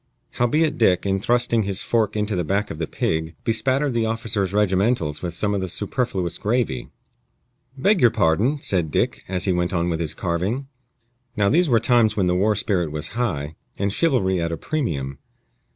Howbeit 0.31 0.79
Dick, 0.79 1.05
in 1.05 1.19
thrusting 1.19 1.61
his 1.61 1.83
fork 1.83 2.15
into 2.15 2.35
the 2.35 2.43
back 2.43 2.71
of 2.71 2.79
the 2.79 2.87
pig, 2.87 3.35
bespattered 3.43 3.93
the 3.93 4.07
officer's 4.07 4.51
regimentals 4.51 5.21
with 5.21 5.35
some 5.35 5.53
of 5.53 5.61
the 5.61 5.67
superfluous 5.67 6.39
gravy. 6.39 6.89
"Beg 7.77 8.01
your 8.01 8.09
pardon," 8.09 8.59
said 8.61 8.89
Dick, 8.89 9.21
as 9.29 9.45
he 9.45 9.51
went 9.53 9.75
on 9.75 9.91
with 9.91 9.99
his 9.99 10.15
carving. 10.15 10.65
Now 11.37 11.49
these 11.49 11.69
were 11.69 11.79
times 11.79 12.17
when 12.17 12.25
the 12.25 12.33
war 12.33 12.55
spirit 12.55 12.91
was 12.91 13.09
high, 13.09 13.53
and 13.77 13.93
chivalry 13.93 14.41
at 14.41 14.51
a 14.51 14.57
premium. 14.57 15.19